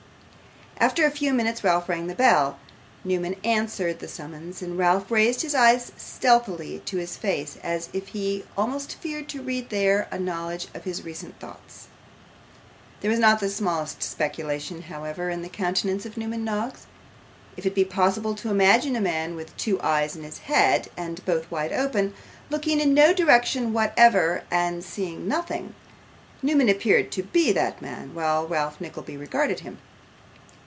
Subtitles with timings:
[0.79, 2.57] After a few minutes, Ralph rang his bell.
[3.03, 8.07] Newman answered the summons, and Ralph raised his eyes stealthily to his face, as if
[8.07, 11.87] he almost feared to read there, a knowledge of his recent thoughts.
[13.01, 16.87] There was not the smallest speculation, however, in the countenance of Newman Noggs.
[17.55, 21.23] If it be possible to imagine a man, with two eyes in his head, and
[21.25, 22.15] both wide open,
[22.49, 25.75] looking in no direction whatever, and seeing nothing,
[26.41, 29.77] Newman appeared to be that man while Ralph Nickleby regarded him.